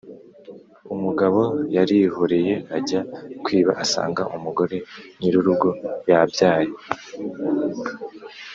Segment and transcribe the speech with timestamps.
[0.93, 1.41] Umugabo
[1.75, 3.01] yarihoreye ajya
[3.43, 4.77] kwiba, asanga umugore
[5.19, 5.67] nyirurugo
[6.09, 6.71] yabyaye